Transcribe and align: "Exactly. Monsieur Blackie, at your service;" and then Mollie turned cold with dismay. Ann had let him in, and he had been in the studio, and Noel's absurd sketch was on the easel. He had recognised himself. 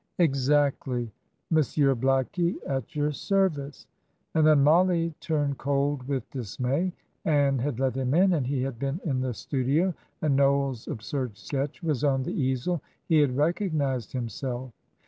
"Exactly. 0.17 1.11
Monsieur 1.51 1.93
Blackie, 1.93 2.55
at 2.65 2.95
your 2.95 3.11
service;" 3.11 3.85
and 4.33 4.47
then 4.47 4.63
Mollie 4.63 5.13
turned 5.19 5.59
cold 5.59 6.07
with 6.07 6.27
dismay. 6.31 6.91
Ann 7.23 7.59
had 7.59 7.79
let 7.79 7.93
him 7.95 8.15
in, 8.15 8.33
and 8.33 8.47
he 8.47 8.63
had 8.63 8.79
been 8.79 8.99
in 9.05 9.21
the 9.21 9.35
studio, 9.35 9.93
and 10.23 10.35
Noel's 10.35 10.87
absurd 10.87 11.37
sketch 11.37 11.83
was 11.83 12.03
on 12.03 12.23
the 12.23 12.33
easel. 12.33 12.81
He 13.05 13.19
had 13.19 13.37
recognised 13.37 14.11
himself. 14.11 14.71